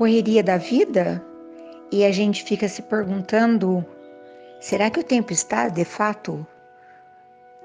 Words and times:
correria 0.00 0.42
da 0.42 0.56
vida 0.56 1.22
e 1.92 2.06
a 2.06 2.10
gente 2.10 2.42
fica 2.42 2.66
se 2.66 2.80
perguntando: 2.80 3.84
será 4.58 4.88
que 4.88 4.98
o 4.98 5.04
tempo 5.04 5.30
está, 5.30 5.68
de 5.68 5.84
fato, 5.84 6.46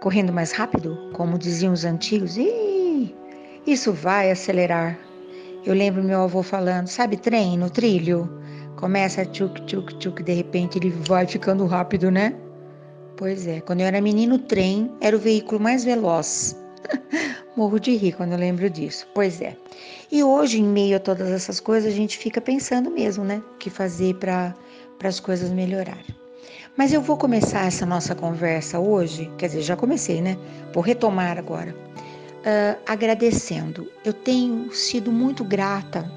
correndo 0.02 0.34
mais 0.34 0.52
rápido? 0.52 1.12
Como 1.14 1.40
diziam 1.40 1.72
os 1.72 1.86
antigos, 1.86 2.36
Ih, 2.36 3.16
isso 3.66 3.94
vai 3.94 4.30
acelerar. 4.32 5.00
Eu 5.66 5.74
lembro 5.74 6.04
meu 6.04 6.24
avô 6.24 6.44
falando: 6.44 6.90
sabe, 6.90 7.16
trem 7.16 7.58
no 7.58 7.70
trilho? 7.70 8.30
Começa 8.76 9.26
tchuk, 9.26 9.62
tchuk, 9.66 9.98
tchuk, 9.98 10.22
de 10.22 10.34
repente 10.34 10.78
ele 10.78 10.90
vai 10.90 11.26
ficando 11.26 11.66
rápido, 11.66 12.12
né? 12.12 12.36
Pois 13.16 13.48
é, 13.48 13.62
quando 13.62 13.80
eu 13.80 13.88
era 13.88 14.02
menino, 14.02 14.36
o 14.36 14.40
trem 14.40 14.92
era 15.00 15.16
o 15.16 15.20
veículo 15.20 15.62
mais 15.62 15.86
veloz. 15.86 16.54
Morro 17.56 17.80
de 17.80 17.96
rir 17.96 18.12
quando 18.14 18.34
eu 18.34 18.38
lembro 18.38 18.70
disso. 18.70 19.08
Pois 19.14 19.42
é. 19.42 19.56
E 20.12 20.22
hoje, 20.22 20.60
em 20.60 20.66
meio 20.66 20.98
a 20.98 21.00
todas 21.00 21.30
essas 21.30 21.60
coisas, 21.62 21.92
a 21.92 21.96
gente 21.96 22.18
fica 22.18 22.42
pensando 22.42 22.92
mesmo, 22.92 23.24
né? 23.24 23.42
O 23.54 23.58
que 23.58 23.70
fazer 23.70 24.16
para 24.16 24.54
as 25.02 25.22
coisas 25.22 25.50
melhorarem. 25.52 26.16
Mas 26.78 26.92
eu 26.92 27.02
vou 27.02 27.16
começar 27.16 27.66
essa 27.66 27.86
nossa 27.86 28.14
conversa 28.14 28.78
hoje, 28.78 29.32
quer 29.38 29.48
dizer, 29.48 29.62
já 29.62 29.78
comecei, 29.78 30.22
né? 30.22 30.38
Vou 30.74 30.84
retomar 30.84 31.38
agora, 31.38 31.74
uh, 31.74 32.78
agradecendo. 32.86 33.90
Eu 34.04 34.12
tenho 34.12 34.70
sido 34.74 35.10
muito 35.10 35.42
grata 35.46 36.12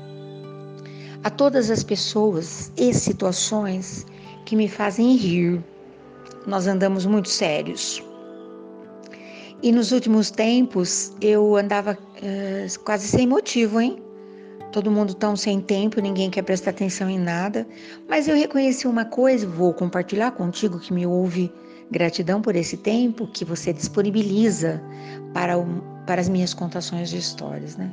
a 1.23 1.31
todas 1.31 1.71
as 1.71 1.85
pessoas 1.85 2.73
e 2.77 2.93
situações 2.93 4.05
que 4.45 4.57
me 4.57 4.69
fazem 4.69 5.15
rir. 5.15 5.63
Nós 6.45 6.67
andamos 6.67 7.07
muito 7.07 7.29
sérios. 7.29 8.03
E 9.61 9.73
nos 9.73 9.91
últimos 9.91 10.31
tempos 10.31 11.13
eu 11.21 11.57
andava 11.57 11.99
uh, 11.99 12.81
quase 12.85 13.09
sem 13.09 13.27
motivo, 13.27 13.81
hein? 13.81 14.01
Todo 14.71 14.91
mundo 14.91 15.15
tão 15.15 15.35
sem 15.35 15.61
tempo, 15.61 16.01
ninguém 16.01 16.31
quer 16.31 16.43
prestar 16.43 16.71
atenção 16.71 17.11
em 17.11 17.19
nada. 17.19 17.67
Mas 18.09 18.29
eu 18.29 18.37
reconheci 18.37 18.87
uma 18.87 19.05
coisa, 19.05 19.47
vou 19.47 19.75
compartilhar 19.75 20.31
contigo 20.33 20.79
que 20.79 20.93
me 20.93 21.07
ouve. 21.07 21.53
Gratidão 21.91 22.43
por 22.43 22.55
esse 22.55 22.77
tempo 22.77 23.27
que 23.27 23.45
você 23.45 23.73
disponibiliza 23.73 24.81
para, 25.33 25.59
o, 25.59 25.65
para 26.07 26.21
as 26.21 26.29
minhas 26.29 26.53
contações 26.53 27.09
de 27.09 27.17
histórias, 27.17 27.77
né? 27.77 27.91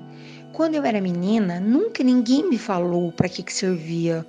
Quando 0.53 0.75
eu 0.75 0.83
era 0.83 1.01
menina, 1.01 1.59
nunca 1.59 2.03
ninguém 2.03 2.47
me 2.49 2.57
falou 2.57 3.11
para 3.11 3.27
que, 3.29 3.41
que 3.41 3.53
servia 3.53 4.25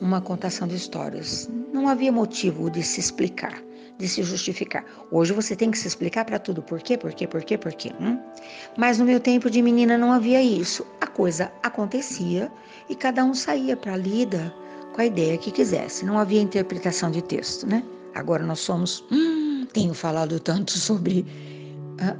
uma 0.00 0.20
contação 0.20 0.66
de 0.66 0.74
histórias. 0.74 1.48
Não 1.72 1.86
havia 1.86 2.10
motivo 2.10 2.70
de 2.70 2.82
se 2.82 2.98
explicar, 2.98 3.62
de 4.00 4.08
se 4.08 4.22
justificar. 4.22 4.84
Hoje 5.10 5.32
você 5.32 5.54
tem 5.54 5.70
que 5.70 5.78
se 5.78 5.86
explicar 5.86 6.24
para 6.24 6.38
tudo. 6.38 6.62
Por 6.62 6.80
quê? 6.80 6.96
Por 6.96 7.12
quê? 7.12 7.26
Por 7.26 7.44
quê? 7.44 7.56
Por 7.56 7.72
quê? 7.72 7.92
Hum? 8.00 8.18
Mas 8.76 8.98
no 8.98 9.04
meu 9.04 9.20
tempo 9.20 9.50
de 9.50 9.62
menina 9.62 9.96
não 9.96 10.12
havia 10.12 10.42
isso. 10.42 10.84
A 11.00 11.06
coisa 11.06 11.52
acontecia 11.62 12.50
e 12.88 12.94
cada 12.94 13.24
um 13.24 13.34
saía 13.34 13.76
para 13.76 13.92
a 13.92 13.96
lida 13.96 14.52
com 14.94 15.00
a 15.00 15.06
ideia 15.06 15.38
que 15.38 15.50
quisesse. 15.50 16.04
Não 16.04 16.18
havia 16.18 16.40
interpretação 16.40 17.10
de 17.10 17.22
texto, 17.22 17.66
né? 17.66 17.84
Agora 18.14 18.44
nós 18.44 18.60
somos. 18.60 19.04
Hum, 19.12 19.66
tenho 19.72 19.94
falado 19.94 20.40
tanto 20.40 20.72
sobre 20.72 21.24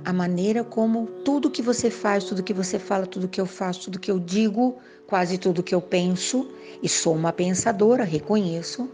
a, 0.04 0.12
maneira 0.12 0.62
como 0.62 1.06
tudo 1.24 1.50
que 1.50 1.62
você 1.62 1.90
faz, 1.90 2.24
tudo 2.24 2.42
que 2.42 2.52
você 2.52 2.78
fala, 2.78 3.06
tudo 3.06 3.26
que 3.26 3.40
eu 3.40 3.46
faço, 3.46 3.84
tudo 3.84 3.98
que 3.98 4.10
eu 4.10 4.18
digo, 4.18 4.76
quase 5.06 5.38
tudo 5.38 5.62
que 5.62 5.74
eu 5.74 5.80
penso, 5.80 6.48
e 6.82 6.88
sou 6.88 7.14
uma 7.14 7.32
pensadora, 7.32 8.04
reconheço 8.04 8.88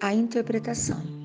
a 0.00 0.12
interpretação. 0.12 1.19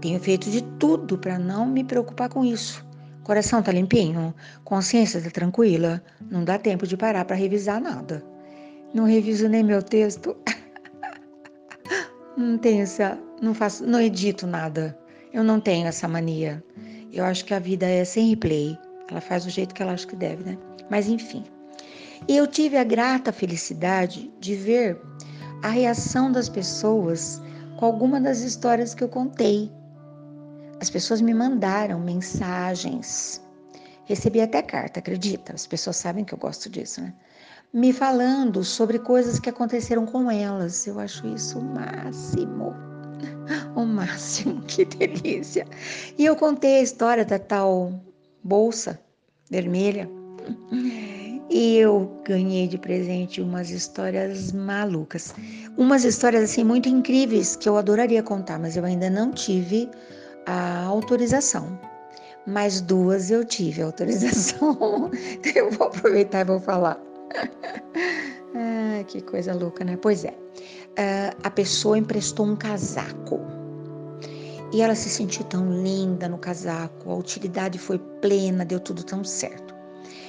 Tenho 0.00 0.18
feito 0.18 0.50
de 0.50 0.62
tudo 0.78 1.18
para 1.18 1.38
não 1.38 1.66
me 1.66 1.84
preocupar 1.84 2.28
com 2.28 2.44
isso. 2.44 2.84
Coração 3.22 3.62
tá 3.62 3.70
limpinho, 3.70 4.34
consciência 4.64 5.20
tá 5.20 5.30
tranquila, 5.30 6.02
não 6.30 6.42
dá 6.42 6.58
tempo 6.58 6.86
de 6.86 6.96
parar 6.96 7.24
para 7.24 7.36
revisar 7.36 7.80
nada. 7.80 8.24
Não 8.94 9.04
reviso 9.04 9.48
nem 9.48 9.62
meu 9.62 9.82
texto. 9.82 10.36
não 12.36 12.56
tenho 12.58 12.82
essa, 12.82 13.18
não 13.40 13.54
faço, 13.54 13.84
não 13.84 14.00
edito 14.00 14.46
nada. 14.46 14.98
Eu 15.32 15.44
não 15.44 15.60
tenho 15.60 15.86
essa 15.86 16.08
mania. 16.08 16.64
Eu 17.12 17.24
acho 17.24 17.44
que 17.44 17.54
a 17.54 17.58
vida 17.58 17.86
é 17.86 18.04
sem 18.04 18.30
replay. 18.30 18.76
Ela 19.10 19.20
faz 19.20 19.44
do 19.44 19.50
jeito 19.50 19.74
que 19.74 19.82
ela 19.82 19.92
acha 19.92 20.06
que 20.06 20.16
deve, 20.16 20.42
né? 20.42 20.58
Mas 20.88 21.06
enfim. 21.06 21.44
E 22.26 22.36
eu 22.36 22.46
tive 22.46 22.76
a 22.76 22.84
grata 22.84 23.32
felicidade 23.32 24.30
de 24.40 24.54
ver 24.54 25.00
a 25.62 25.68
reação 25.68 26.32
das 26.32 26.48
pessoas 26.48 27.40
com 27.76 27.86
alguma 27.86 28.20
das 28.20 28.40
histórias 28.40 28.94
que 28.94 29.04
eu 29.04 29.08
contei. 29.08 29.70
As 30.80 30.88
pessoas 30.88 31.20
me 31.20 31.34
mandaram 31.34 32.00
mensagens. 32.00 33.40
Recebi 34.06 34.40
até 34.40 34.62
carta, 34.62 34.98
acredita? 34.98 35.52
As 35.52 35.66
pessoas 35.66 35.96
sabem 35.96 36.24
que 36.24 36.32
eu 36.32 36.38
gosto 36.38 36.70
disso, 36.70 37.02
né? 37.02 37.12
Me 37.72 37.92
falando 37.92 38.64
sobre 38.64 38.98
coisas 38.98 39.38
que 39.38 39.50
aconteceram 39.50 40.06
com 40.06 40.30
elas. 40.30 40.86
Eu 40.86 40.98
acho 40.98 41.26
isso 41.28 41.58
o 41.58 41.64
máximo. 41.64 42.74
O 43.76 43.84
máximo, 43.84 44.62
que 44.66 44.84
delícia. 44.84 45.66
E 46.16 46.24
eu 46.24 46.34
contei 46.34 46.78
a 46.78 46.82
história 46.82 47.24
da 47.24 47.38
tal 47.38 47.92
bolsa 48.42 48.98
vermelha. 49.50 50.08
E 51.52 51.78
eu 51.78 52.22
ganhei 52.24 52.68
de 52.68 52.78
presente 52.78 53.42
umas 53.42 53.70
histórias 53.70 54.52
malucas. 54.52 55.34
Umas 55.76 56.04
histórias 56.04 56.44
assim 56.44 56.62
muito 56.62 56.88
incríveis 56.88 57.56
que 57.56 57.68
eu 57.68 57.76
adoraria 57.76 58.22
contar, 58.22 58.56
mas 58.56 58.76
eu 58.76 58.84
ainda 58.84 59.10
não 59.10 59.32
tive 59.32 59.90
a 60.46 60.84
autorização. 60.84 61.78
Mas 62.46 62.80
duas 62.80 63.30
eu 63.30 63.44
tive 63.44 63.82
autorização. 63.82 65.10
eu 65.54 65.70
vou 65.70 65.88
aproveitar 65.88 66.40
e 66.40 66.44
vou 66.44 66.60
falar. 66.60 66.98
ah, 68.54 69.04
que 69.06 69.20
coisa 69.20 69.54
louca, 69.54 69.84
né? 69.84 69.96
Pois 70.00 70.24
é 70.24 70.34
uh, 70.90 71.36
a 71.42 71.50
pessoa 71.50 71.98
emprestou 71.98 72.46
um 72.46 72.56
casaco. 72.56 73.40
E 74.72 74.80
ela 74.82 74.94
se 74.94 75.08
sentiu 75.08 75.44
tão 75.44 75.68
linda 75.82 76.28
no 76.28 76.38
casaco, 76.38 77.10
a 77.10 77.16
utilidade 77.16 77.78
foi 77.78 77.98
plena, 77.98 78.64
deu 78.64 78.78
tudo 78.78 79.02
tão 79.02 79.24
certo. 79.24 79.74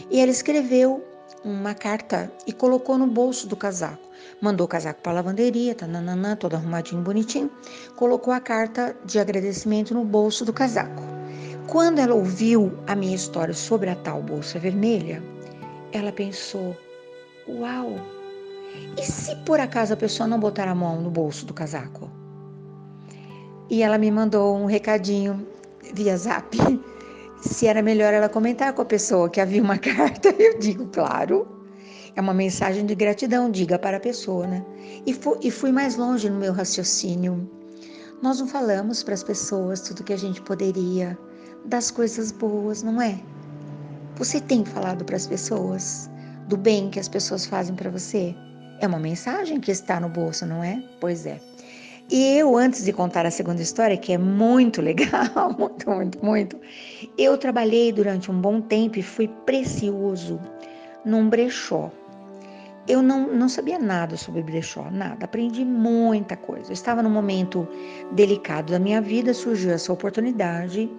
E 0.10 0.20
ela 0.20 0.32
escreveu 0.32 1.06
uma 1.44 1.76
carta 1.76 2.32
e 2.48 2.52
colocou 2.52 2.98
no 2.98 3.06
bolso 3.06 3.48
do 3.48 3.56
casaco. 3.56 4.10
Mandou 4.42 4.66
o 4.66 4.68
casaco 4.68 5.02
para 5.02 5.12
a 5.12 5.16
lavanderia, 5.16 5.76
nananã, 5.88 6.36
todo 6.36 6.56
arrumadinho, 6.56 7.02
bonitinho. 7.02 7.52
Colocou 7.96 8.34
a 8.34 8.40
carta 8.40 8.96
de 9.06 9.20
agradecimento 9.20 9.94
no 9.94 10.04
bolso 10.04 10.44
do 10.44 10.54
casaco. 10.54 11.04
Quando 11.68 12.00
ela 12.00 12.16
ouviu 12.16 12.72
a 12.88 12.96
minha 12.96 13.16
história 13.16 13.54
sobre 13.54 13.90
a 13.90 13.96
tal 13.96 14.22
bolsa 14.22 14.60
vermelha, 14.60 15.24
ela 15.92 16.12
pensou: 16.12 16.76
Uau, 17.48 17.96
e 18.98 19.04
se 19.04 19.36
por 19.46 19.60
acaso 19.60 19.94
a 19.94 19.98
pessoa 19.98 20.28
não 20.28 20.40
botar 20.40 20.68
a 20.68 20.76
mão 20.76 21.02
no 21.02 21.10
bolso 21.10 21.46
do 21.46 21.54
casaco? 21.54 22.10
E 23.70 23.84
ela 23.84 23.98
me 23.98 24.12
mandou 24.12 24.58
um 24.58 24.66
recadinho 24.66 25.48
via 25.94 26.18
zap. 26.18 26.58
Se 27.42 27.66
era 27.66 27.82
melhor 27.82 28.14
ela 28.14 28.30
comentar 28.30 28.72
com 28.74 28.84
a 28.84 28.86
pessoa 28.86 29.28
que 29.28 29.42
havia 29.42 29.64
uma 29.64 29.78
carta, 29.80 30.30
eu 30.30 30.60
digo, 30.60 30.88
claro. 30.88 31.61
É 32.16 32.22
uma 32.22 32.34
mensagem 32.34 32.86
de 32.86 32.94
gratidão, 32.94 33.50
diga 33.50 33.80
para 33.80 33.98
a 33.98 34.00
pessoa, 34.00 34.46
né? 34.46 34.66
E, 35.06 35.14
fu 35.14 35.38
e 35.42 35.50
fui 35.50 35.72
mais 35.72 35.96
longe 35.96 36.30
no 36.30 36.40
meu 36.40 36.52
raciocínio. 36.52 37.50
Nós 38.22 38.40
não 38.40 38.48
falamos 38.48 39.02
para 39.02 39.14
as 39.14 39.24
pessoas 39.24 39.82
tudo 39.82 40.04
que 40.04 40.14
a 40.14 40.18
gente 40.18 40.42
poderia, 40.42 41.18
das 41.66 41.90
coisas 41.90 42.32
boas, 42.32 42.84
não 42.84 43.02
é? 43.02 43.20
Você 44.16 44.40
tem 44.40 44.66
falado 44.66 45.06
para 45.06 45.16
as 45.16 45.26
pessoas 45.26 46.10
do 46.48 46.58
bem 46.58 46.90
que 46.90 47.00
as 47.00 47.08
pessoas 47.08 47.46
fazem 47.46 47.76
para 47.76 47.90
você? 47.90 48.36
É 48.80 48.88
uma 48.88 49.00
mensagem 49.00 49.60
que 49.60 49.72
está 49.72 50.00
no 50.00 50.10
bolso, 50.10 50.46
não 50.46 50.64
é? 50.64 50.84
Pois 51.00 51.26
é. 51.26 51.40
E 52.10 52.38
eu, 52.38 52.58
antes 52.58 52.84
de 52.84 52.92
contar 52.92 53.26
a 53.26 53.32
segunda 53.32 53.62
história, 53.62 53.96
que 53.96 54.12
é 54.12 54.18
muito 54.18 54.82
legal, 54.84 55.56
muito, 55.58 55.90
muito, 55.90 56.26
muito, 56.26 56.60
eu 57.18 57.38
trabalhei 57.38 57.94
durante 57.94 58.30
um 58.30 58.42
bom 58.42 58.60
tempo 58.60 59.00
e 59.00 59.04
fui 59.04 59.30
precioso 59.46 60.40
num 61.06 61.30
brechó. 61.30 61.90
Eu 62.88 63.02
não, 63.02 63.28
não 63.28 63.48
sabia 63.48 63.78
nada 63.78 64.18
sobre 64.18 64.42
brechó, 64.42 64.90
nada. 64.90 65.26
Aprendi 65.26 65.64
muita 65.64 66.36
coisa. 66.36 66.70
Eu 66.70 66.74
estava 66.74 67.04
num 67.04 67.10
momento 67.10 67.68
delicado 68.14 68.72
da 68.72 68.80
minha 68.80 69.02
vida, 69.02 69.34
surgiu 69.34 69.72
essa 69.72 69.94
oportunidade 69.94 70.90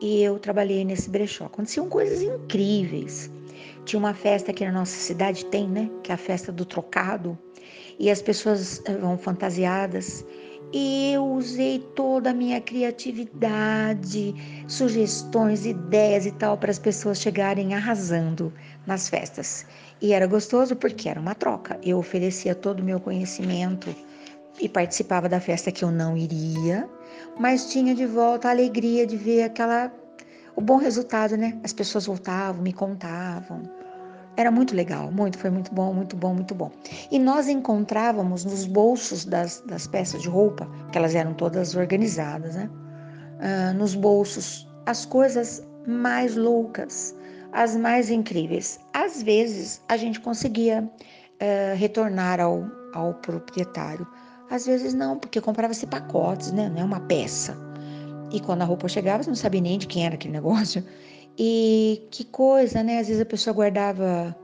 e 0.00 0.22
eu 0.22 0.38
trabalhei 0.38 0.84
nesse 0.84 1.08
brechó. 1.08 1.44
Aconteciam 1.44 1.88
coisas 1.88 2.20
incríveis. 2.22 3.30
Tinha 3.84 3.98
uma 3.98 4.14
festa 4.14 4.52
que 4.52 4.64
na 4.64 4.72
nossa 4.72 4.96
cidade 4.96 5.44
tem, 5.46 5.68
né? 5.68 5.88
Que 6.02 6.10
é 6.10 6.14
a 6.14 6.18
festa 6.18 6.50
do 6.50 6.64
trocado. 6.64 7.38
E 7.98 8.10
as 8.10 8.20
pessoas 8.20 8.82
eh, 8.84 8.96
vão 8.96 9.16
fantasiadas. 9.16 10.24
E 10.72 11.12
eu 11.12 11.24
usei 11.24 11.80
toda 11.96 12.30
a 12.30 12.34
minha 12.34 12.60
criatividade, 12.60 14.34
sugestões, 14.68 15.66
ideias 15.66 16.26
e 16.26 16.30
tal 16.32 16.56
para 16.56 16.70
as 16.70 16.78
pessoas 16.78 17.20
chegarem 17.20 17.74
arrasando 17.74 18.52
nas 18.86 19.08
festas. 19.08 19.66
E 20.00 20.12
era 20.12 20.26
gostoso 20.26 20.76
porque 20.76 21.08
era 21.08 21.20
uma 21.20 21.34
troca. 21.34 21.78
Eu 21.82 21.98
oferecia 21.98 22.54
todo 22.54 22.80
o 22.80 22.84
meu 22.84 22.98
conhecimento 22.98 23.94
e 24.60 24.68
participava 24.68 25.28
da 25.28 25.40
festa 25.40 25.70
que 25.70 25.84
eu 25.84 25.90
não 25.90 26.16
iria, 26.16 26.88
mas 27.38 27.70
tinha 27.70 27.94
de 27.94 28.06
volta 28.06 28.48
a 28.48 28.50
alegria 28.50 29.06
de 29.06 29.16
ver 29.16 29.42
aquela 29.42 29.92
o 30.56 30.60
bom 30.60 30.76
resultado, 30.76 31.36
né? 31.36 31.58
As 31.64 31.72
pessoas 31.72 32.06
voltavam, 32.06 32.62
me 32.62 32.72
contavam. 32.72 33.62
Era 34.36 34.50
muito 34.50 34.74
legal, 34.74 35.10
muito, 35.10 35.38
foi 35.38 35.50
muito 35.50 35.72
bom, 35.74 35.92
muito 35.92 36.16
bom, 36.16 36.34
muito 36.34 36.54
bom. 36.54 36.70
E 37.10 37.18
nós 37.18 37.48
encontrávamos 37.48 38.44
nos 38.44 38.66
bolsos 38.66 39.24
das, 39.24 39.60
das 39.66 39.86
peças 39.86 40.22
de 40.22 40.28
roupa, 40.28 40.68
que 40.92 40.98
elas 40.98 41.14
eram 41.14 41.34
todas 41.34 41.74
organizadas, 41.74 42.54
né? 42.54 42.70
Uh, 43.38 43.74
nos 43.74 43.94
bolsos, 43.94 44.68
as 44.86 45.04
coisas 45.04 45.66
mais 45.86 46.36
loucas, 46.36 47.14
as 47.52 47.76
mais 47.76 48.10
incríveis. 48.10 48.80
Às 48.92 49.22
vezes 49.22 49.82
a 49.88 49.96
gente 49.96 50.20
conseguia 50.20 50.82
uh, 50.84 51.76
retornar 51.76 52.40
ao, 52.40 52.64
ao 52.94 53.14
proprietário, 53.14 54.06
às 54.50 54.66
vezes 54.66 54.92
não, 54.94 55.16
porque 55.16 55.40
comprava-se 55.40 55.86
pacotes, 55.86 56.50
né? 56.50 56.68
Não 56.68 56.80
é 56.80 56.84
uma 56.84 57.00
peça. 57.00 57.56
E 58.32 58.40
quando 58.40 58.62
a 58.62 58.64
roupa 58.64 58.88
chegava, 58.88 59.22
você 59.22 59.30
não 59.30 59.36
sabia 59.36 59.60
nem 59.60 59.78
de 59.78 59.86
quem 59.86 60.04
era 60.04 60.16
aquele 60.16 60.34
negócio. 60.34 60.84
E 61.38 62.06
que 62.10 62.24
coisa, 62.24 62.82
né? 62.82 62.98
Às 62.98 63.06
vezes 63.06 63.22
a 63.22 63.26
pessoa 63.26 63.54
guardava 63.54 64.36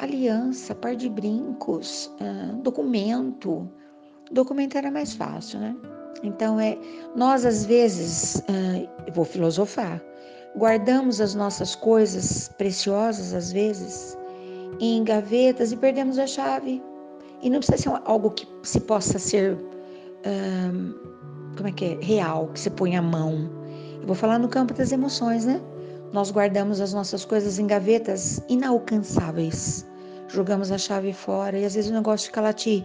aliança, 0.00 0.74
par 0.74 0.96
de 0.96 1.08
brincos, 1.08 2.10
uh, 2.20 2.56
documento. 2.62 3.70
Documento 4.32 4.76
era 4.76 4.90
mais 4.90 5.14
fácil, 5.14 5.60
né? 5.60 5.76
Então 6.22 6.58
é, 6.58 6.76
nós 7.14 7.44
às 7.46 7.64
vezes, 7.64 8.36
uh, 8.36 9.12
vou 9.12 9.24
filosofar, 9.24 10.02
guardamos 10.56 11.20
as 11.20 11.34
nossas 11.34 11.74
coisas 11.74 12.48
preciosas 12.56 13.34
às 13.34 13.52
vezes 13.52 14.16
em 14.80 15.04
gavetas 15.04 15.72
e 15.72 15.76
perdemos 15.76 16.18
a 16.18 16.26
chave. 16.26 16.82
E 17.42 17.50
não 17.50 17.58
precisa 17.58 17.78
ser 17.78 18.00
algo 18.04 18.30
que 18.30 18.48
se 18.62 18.80
possa 18.80 19.18
ser, 19.18 19.54
uh, 19.54 21.54
como 21.56 21.68
é 21.68 21.72
que 21.72 21.84
é, 21.84 21.98
real, 22.00 22.48
que 22.48 22.60
se 22.60 22.70
põe 22.70 22.96
a 22.96 23.02
mão. 23.02 23.50
Eu 24.00 24.06
vou 24.06 24.16
falar 24.16 24.38
no 24.38 24.48
campo 24.48 24.72
das 24.72 24.92
emoções, 24.92 25.44
né? 25.44 25.60
Nós 26.12 26.30
guardamos 26.30 26.80
as 26.80 26.94
nossas 26.94 27.24
coisas 27.24 27.58
em 27.58 27.66
gavetas 27.66 28.40
inalcançáveis. 28.48 29.86
Jogamos 30.28 30.72
a 30.72 30.78
chave 30.78 31.12
fora 31.12 31.58
e 31.58 31.64
às 31.64 31.74
vezes 31.74 31.90
o 31.90 31.94
negócio 31.94 32.26
fica 32.26 32.40
lá 32.40 32.52
te, 32.52 32.84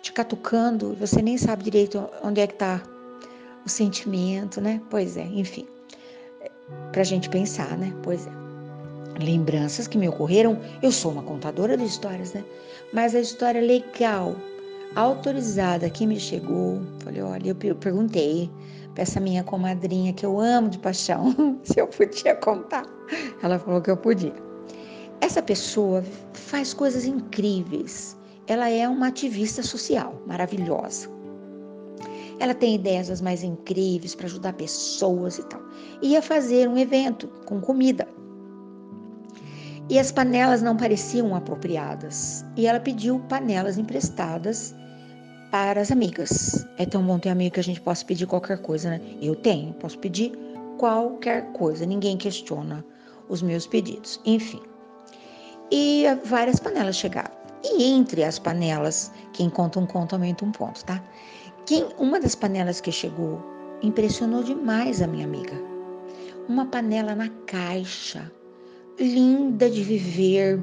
te 0.00 0.12
catucando 0.12 0.92
e 0.92 1.06
você 1.06 1.20
nem 1.20 1.36
sabe 1.36 1.64
direito 1.64 2.08
onde 2.22 2.40
é 2.40 2.46
que 2.46 2.54
está 2.54 2.80
o 3.66 3.68
sentimento, 3.68 4.60
né? 4.60 4.80
Pois 4.88 5.16
é, 5.16 5.24
enfim. 5.24 5.66
Pra 6.92 7.04
gente 7.04 7.28
pensar, 7.28 7.76
né? 7.76 7.94
Pois 8.02 8.26
é. 8.26 8.30
Lembranças 9.22 9.88
que 9.88 9.98
me 9.98 10.08
ocorreram, 10.08 10.58
eu 10.82 10.92
sou 10.92 11.12
uma 11.12 11.22
contadora 11.22 11.76
de 11.76 11.84
histórias, 11.84 12.32
né? 12.32 12.44
Mas 12.92 13.14
a 13.14 13.20
história 13.20 13.60
legal, 13.60 14.36
autorizada 14.94 15.90
que 15.90 16.06
me 16.06 16.18
chegou, 16.18 16.80
falei, 17.00 17.22
olha, 17.22 17.56
eu 17.62 17.76
perguntei 17.76 18.50
para 18.94 19.02
essa 19.02 19.20
minha 19.20 19.42
comadrinha 19.44 20.12
que 20.12 20.24
eu 20.24 20.40
amo 20.40 20.68
de 20.68 20.78
paixão, 20.78 21.34
se 21.64 21.80
eu 21.80 21.86
podia 21.86 22.34
contar. 22.36 22.84
Ela 23.42 23.58
falou 23.58 23.80
que 23.80 23.90
eu 23.90 23.96
podia. 23.96 24.34
Essa 25.20 25.42
pessoa 25.42 26.04
faz 26.32 26.72
coisas 26.72 27.04
incríveis. 27.04 28.16
Ela 28.46 28.70
é 28.70 28.88
uma 28.88 29.08
ativista 29.08 29.62
social 29.62 30.22
maravilhosa. 30.26 31.17
Ela 32.40 32.54
tem 32.54 32.74
ideias 32.74 33.10
as 33.10 33.20
mais 33.20 33.42
incríveis 33.42 34.14
para 34.14 34.26
ajudar 34.26 34.52
pessoas 34.52 35.38
e 35.38 35.42
tal. 35.44 35.60
Ia 36.02 36.22
fazer 36.22 36.68
um 36.68 36.78
evento 36.78 37.28
com 37.44 37.60
comida. 37.60 38.06
E 39.90 39.98
as 39.98 40.12
panelas 40.12 40.62
não 40.62 40.76
pareciam 40.76 41.34
apropriadas. 41.34 42.44
E 42.56 42.66
ela 42.66 42.78
pediu 42.78 43.18
panelas 43.28 43.78
emprestadas 43.78 44.74
para 45.50 45.80
as 45.80 45.90
amigas. 45.90 46.66
É 46.76 46.84
tão 46.84 47.02
bom 47.02 47.18
ter 47.18 47.30
amigo 47.30 47.54
que 47.54 47.60
a 47.60 47.64
gente 47.64 47.80
possa 47.80 48.04
pedir 48.04 48.26
qualquer 48.26 48.58
coisa, 48.58 48.90
né? 48.90 49.00
Eu 49.20 49.34
tenho, 49.34 49.72
posso 49.74 49.98
pedir 49.98 50.32
qualquer 50.76 51.52
coisa, 51.52 51.84
ninguém 51.86 52.16
questiona 52.16 52.84
os 53.28 53.42
meus 53.42 53.66
pedidos. 53.66 54.20
Enfim. 54.24 54.60
E 55.70 56.04
várias 56.24 56.58
panelas 56.60 56.96
chegaram. 56.96 57.36
E 57.64 57.82
entre 57.82 58.24
as 58.24 58.38
panelas, 58.38 59.10
quem 59.32 59.50
conta 59.50 59.80
um 59.80 59.86
conto 59.86 60.14
aumenta 60.14 60.44
um 60.44 60.52
ponto, 60.52 60.84
tá? 60.84 61.02
Quem, 61.68 61.86
uma 61.98 62.18
das 62.18 62.34
panelas 62.34 62.80
que 62.80 62.90
chegou 62.90 63.44
impressionou 63.82 64.42
demais 64.42 65.02
a 65.02 65.06
minha 65.06 65.26
amiga. 65.26 65.52
Uma 66.48 66.64
panela 66.64 67.14
na 67.14 67.28
caixa, 67.46 68.32
linda 68.98 69.68
de 69.68 69.82
viver, 69.82 70.58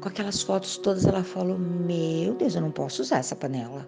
com 0.00 0.08
aquelas 0.08 0.40
fotos 0.40 0.78
todas. 0.78 1.04
Ela 1.04 1.22
falou: 1.22 1.58
Meu 1.58 2.32
Deus, 2.32 2.54
eu 2.54 2.62
não 2.62 2.70
posso 2.70 3.02
usar 3.02 3.18
essa 3.18 3.36
panela. 3.36 3.86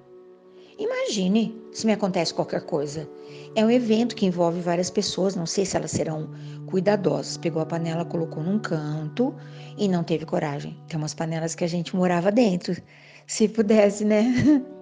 Imagine 0.79 1.59
se 1.73 1.87
me 1.87 1.93
acontece 1.95 2.35
qualquer 2.35 2.61
coisa. 2.67 3.09
É 3.55 3.65
um 3.65 3.71
evento 3.71 4.15
que 4.15 4.27
envolve 4.27 4.61
várias 4.61 4.91
pessoas, 4.91 5.35
não 5.35 5.47
sei 5.47 5.65
se 5.65 5.75
elas 5.75 5.93
serão 5.93 6.29
cuidadosas. 6.67 7.39
Pegou 7.39 7.63
a 7.63 7.67
panela, 7.67 8.05
colocou 8.05 8.43
num 8.43 8.59
canto 8.59 9.35
e 9.79 9.89
não 9.89 10.05
teve 10.05 10.27
coragem. 10.27 10.79
Tem 10.87 10.99
umas 10.99 11.15
panelas 11.15 11.55
que 11.55 11.65
a 11.65 11.69
gente 11.69 11.97
morava 11.97 12.31
dentro. 12.31 12.77
Se 13.27 13.49
pudesse, 13.49 14.05
né? 14.05 14.63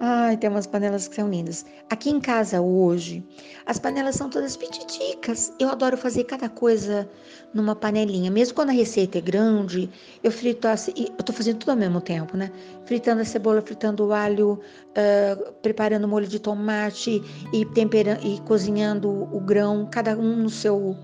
Ai, 0.00 0.36
tem 0.36 0.50
umas 0.50 0.66
panelas 0.66 1.08
que 1.08 1.14
são 1.14 1.28
lindas. 1.28 1.64
Aqui 1.90 2.10
em 2.10 2.20
casa 2.20 2.60
hoje, 2.60 3.24
as 3.66 3.78
panelas 3.78 4.16
são 4.16 4.28
todas 4.28 4.56
petiticas. 4.56 5.52
Eu 5.58 5.68
adoro 5.68 5.96
fazer 5.96 6.24
cada 6.24 6.48
coisa 6.48 7.08
numa 7.52 7.74
panelinha. 7.76 8.30
Mesmo 8.30 8.54
quando 8.54 8.70
a 8.70 8.72
receita 8.72 9.18
é 9.18 9.20
grande, 9.20 9.90
eu 10.22 10.30
frito 10.30 10.66
assim, 10.66 10.92
eu 10.96 11.24
tô 11.24 11.32
fazendo 11.32 11.58
tudo 11.58 11.70
ao 11.70 11.76
mesmo 11.76 12.00
tempo, 12.00 12.36
né? 12.36 12.50
Fritando 12.84 13.22
a 13.22 13.24
cebola, 13.24 13.62
fritando 13.62 14.06
o 14.06 14.12
alho, 14.12 14.60
uh, 14.90 15.52
preparando 15.62 16.04
o 16.04 16.08
molho 16.08 16.26
de 16.26 16.38
tomate 16.38 17.22
e 17.52 17.64
temperando 17.66 18.24
e 18.24 18.40
cozinhando 18.40 19.10
o 19.10 19.40
grão, 19.40 19.88
cada 19.90 20.16
um 20.16 20.36
no 20.36 20.50
seu 20.50 20.96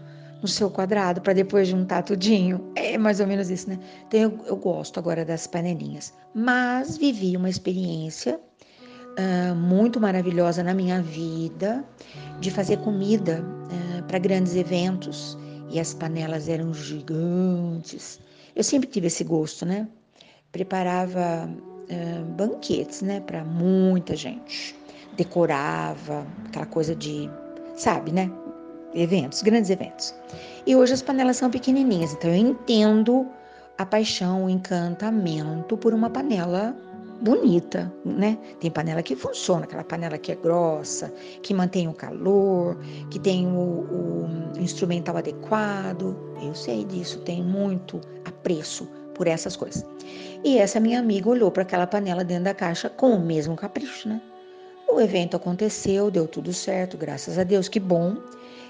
no 0.42 0.48
seu 0.48 0.70
quadrado 0.70 1.20
para 1.20 1.32
depois 1.32 1.68
juntar 1.68 2.02
tudinho. 2.02 2.72
É 2.74 2.96
mais 2.96 3.20
ou 3.20 3.26
menos 3.26 3.50
isso, 3.50 3.68
né? 3.68 3.78
Então 4.06 4.20
eu, 4.20 4.38
eu 4.46 4.56
gosto 4.56 4.98
agora 4.98 5.24
das 5.24 5.46
panelinhas. 5.46 6.14
Mas 6.34 6.96
vivi 6.96 7.36
uma 7.36 7.48
experiência 7.50 8.40
uh, 9.18 9.54
muito 9.54 10.00
maravilhosa 10.00 10.62
na 10.62 10.74
minha 10.74 11.02
vida 11.02 11.84
de 12.40 12.50
fazer 12.50 12.78
comida 12.78 13.42
uh, 13.42 14.02
para 14.04 14.18
grandes 14.18 14.54
eventos 14.54 15.36
e 15.70 15.78
as 15.78 15.94
panelas 15.94 16.48
eram 16.48 16.74
gigantes. 16.74 18.20
Eu 18.54 18.64
sempre 18.64 18.88
tive 18.88 19.06
esse 19.06 19.24
gosto, 19.24 19.64
né? 19.64 19.88
Preparava 20.52 21.48
uh, 21.48 22.24
banquetes, 22.32 23.02
né, 23.02 23.20
para 23.20 23.44
muita 23.44 24.16
gente. 24.16 24.74
Decorava 25.16 26.26
aquela 26.46 26.66
coisa 26.66 26.94
de, 26.94 27.30
sabe, 27.76 28.12
né? 28.12 28.30
Eventos, 28.94 29.42
grandes 29.42 29.70
eventos. 29.70 30.14
E 30.66 30.74
hoje 30.74 30.94
as 30.94 31.02
panelas 31.02 31.36
são 31.36 31.48
pequenininhas, 31.50 32.12
então 32.12 32.30
eu 32.30 32.36
entendo 32.36 33.26
a 33.78 33.86
paixão, 33.86 34.44
o 34.44 34.50
encantamento 34.50 35.76
por 35.76 35.94
uma 35.94 36.10
panela 36.10 36.76
bonita, 37.20 37.92
né? 38.04 38.38
Tem 38.58 38.70
panela 38.70 39.02
que 39.02 39.14
funciona, 39.14 39.64
aquela 39.64 39.84
panela 39.84 40.18
que 40.18 40.32
é 40.32 40.34
grossa, 40.34 41.12
que 41.42 41.52
mantém 41.52 41.88
o 41.88 41.92
calor, 41.92 42.78
que 43.10 43.18
tem 43.18 43.46
o, 43.46 43.50
o 43.50 44.28
instrumental 44.58 45.16
adequado. 45.16 46.16
Eu 46.42 46.54
sei 46.54 46.84
disso, 46.84 47.20
tenho 47.20 47.44
muito 47.44 48.00
apreço 48.24 48.88
por 49.14 49.26
essas 49.26 49.56
coisas. 49.56 49.84
E 50.42 50.58
essa 50.58 50.80
minha 50.80 50.98
amiga 50.98 51.28
olhou 51.28 51.50
para 51.50 51.62
aquela 51.62 51.86
panela 51.86 52.24
dentro 52.24 52.44
da 52.44 52.54
caixa 52.54 52.88
com 52.88 53.10
o 53.10 53.20
mesmo 53.20 53.54
capricho, 53.54 54.08
né? 54.08 54.20
O 54.88 55.00
evento 55.00 55.36
aconteceu, 55.36 56.10
deu 56.10 56.26
tudo 56.26 56.52
certo, 56.52 56.96
graças 56.96 57.38
a 57.38 57.44
Deus, 57.44 57.68
que 57.68 57.78
bom. 57.78 58.16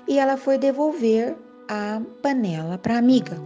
E 0.06 0.18
ela 0.18 0.36
foi 0.36 0.58
devolver 0.58 1.36
a 1.68 2.02
panela 2.20 2.76
para 2.76 2.96
a 2.96 2.98
amiga. 2.98 3.36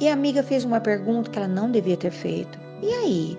E 0.00 0.08
a 0.08 0.12
amiga 0.14 0.42
fez 0.42 0.64
uma 0.64 0.80
pergunta 0.80 1.30
que 1.30 1.38
ela 1.38 1.46
não 1.46 1.70
devia 1.70 1.96
ter 1.96 2.10
feito. 2.10 2.58
E 2.82 2.92
aí, 2.92 3.38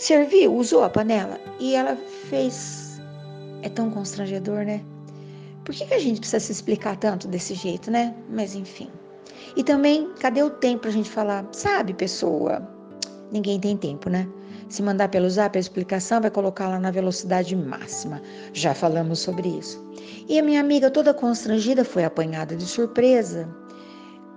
serviu, 0.00 0.54
usou 0.54 0.82
a 0.82 0.90
panela 0.90 1.38
e 1.58 1.74
ela 1.74 1.96
fez. 2.28 3.00
É 3.62 3.68
tão 3.68 3.90
constrangedor, 3.90 4.64
né? 4.64 4.82
Por 5.64 5.74
que, 5.74 5.84
que 5.84 5.92
a 5.92 5.98
gente 5.98 6.20
precisa 6.20 6.40
se 6.40 6.52
explicar 6.52 6.96
tanto 6.96 7.28
desse 7.28 7.54
jeito, 7.54 7.90
né? 7.90 8.14
Mas 8.30 8.54
enfim. 8.54 8.90
E 9.54 9.62
também, 9.62 10.10
cadê 10.18 10.42
o 10.42 10.48
tempo 10.48 10.82
pra 10.82 10.90
gente 10.90 11.10
falar? 11.10 11.46
Sabe, 11.52 11.92
pessoa? 11.92 12.66
Ninguém 13.30 13.60
tem 13.60 13.76
tempo, 13.76 14.08
né? 14.08 14.26
Se 14.70 14.82
mandar 14.82 15.08
pelo 15.08 15.28
zap 15.28 15.58
a 15.58 15.60
explicação, 15.60 16.20
vai 16.20 16.30
colocar 16.30 16.68
lá 16.68 16.78
na 16.78 16.90
velocidade 16.90 17.54
máxima. 17.54 18.22
Já 18.54 18.72
falamos 18.72 19.18
sobre 19.18 19.48
isso. 19.48 19.84
E 20.28 20.38
a 20.38 20.42
minha 20.42 20.60
amiga, 20.60 20.90
toda 20.90 21.12
constrangida, 21.12 21.84
foi 21.84 22.04
apanhada 22.04 22.56
de 22.56 22.64
surpresa. 22.64 23.48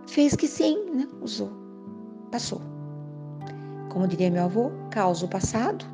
Fez 0.08 0.36
que 0.36 0.48
sim, 0.48 0.78
né? 0.94 1.08
Usou. 1.22 1.52
Passou 2.32 2.73
como 3.94 4.08
diria 4.08 4.32
meu 4.32 4.46
avô, 4.46 4.72
causa 4.90 5.26
o 5.26 5.30
passado, 5.30 5.86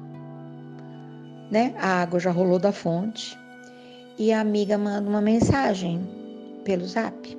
né? 1.51 1.75
A 1.77 2.01
água 2.01 2.19
já 2.19 2.31
rolou 2.31 2.57
da 2.57 2.71
fonte 2.71 3.37
e 4.17 4.31
a 4.31 4.39
amiga 4.39 4.77
manda 4.77 5.09
uma 5.09 5.21
mensagem 5.21 6.01
pelo 6.63 6.85
zap, 6.85 7.37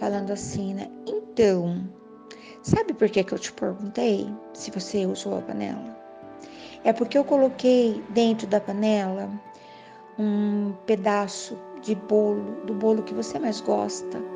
falando 0.00 0.32
assim, 0.32 0.74
né? 0.74 0.88
Então, 1.06 1.86
sabe 2.62 2.94
por 2.94 3.08
que, 3.10 3.22
que 3.22 3.34
eu 3.34 3.38
te 3.38 3.52
perguntei 3.52 4.26
se 4.54 4.70
você 4.70 5.04
usou 5.04 5.38
a 5.38 5.42
panela? 5.42 5.96
É 6.82 6.92
porque 6.92 7.18
eu 7.18 7.24
coloquei 7.24 8.02
dentro 8.10 8.46
da 8.46 8.60
panela 8.60 9.28
um 10.18 10.72
pedaço 10.86 11.58
de 11.82 11.94
bolo, 11.94 12.64
do 12.64 12.72
bolo 12.72 13.02
que 13.02 13.12
você 13.12 13.38
mais 13.38 13.60
gosta. 13.60 14.35